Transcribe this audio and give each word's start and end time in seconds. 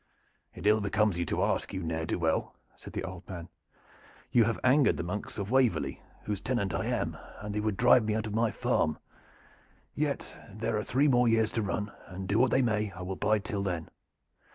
"It 0.55 0.65
ill 0.65 0.81
becomes 0.81 1.19
you 1.19 1.27
to 1.27 1.43
ask, 1.43 1.73
you 1.75 1.83
ne'er 1.83 2.07
do 2.07 2.17
weel," 2.17 2.55
said 2.75 2.93
the 2.93 3.03
old 3.03 3.29
man. 3.29 3.49
"You 4.31 4.45
have 4.45 4.57
angered 4.63 4.97
the 4.97 5.03
monks 5.03 5.37
of 5.37 5.51
Waverley, 5.51 6.01
whose 6.23 6.41
tenant 6.41 6.73
I 6.73 6.85
am, 6.87 7.15
and 7.41 7.53
they 7.53 7.59
would 7.59 7.77
drive 7.77 8.05
me 8.05 8.15
out 8.15 8.25
of 8.25 8.33
my 8.33 8.49
farm. 8.49 8.97
Yet 9.93 10.25
there 10.51 10.75
are 10.75 10.83
three 10.83 11.07
more 11.07 11.27
years 11.27 11.51
to 11.51 11.61
run, 11.61 11.91
and 12.07 12.27
do 12.27 12.39
what 12.39 12.49
they 12.49 12.63
may 12.63 12.89
I 12.93 13.03
will 13.03 13.15
bide 13.15 13.45
till 13.45 13.61
then. 13.61 13.89